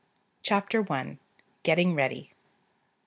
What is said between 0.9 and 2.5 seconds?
I. GETTING READY.